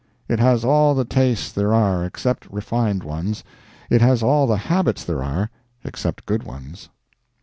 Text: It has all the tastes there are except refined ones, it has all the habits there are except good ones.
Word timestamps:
It 0.27 0.39
has 0.39 0.65
all 0.65 0.95
the 0.95 1.05
tastes 1.05 1.51
there 1.51 1.75
are 1.75 2.03
except 2.05 2.51
refined 2.51 3.03
ones, 3.03 3.43
it 3.87 4.01
has 4.01 4.23
all 4.23 4.47
the 4.47 4.57
habits 4.57 5.03
there 5.05 5.21
are 5.21 5.51
except 5.85 6.25
good 6.25 6.41
ones. 6.41 6.89